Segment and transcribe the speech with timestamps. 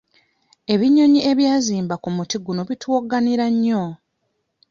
[0.73, 3.83] Ebinyonyi ebyazimba ku muti guno bituwogganira nnyo.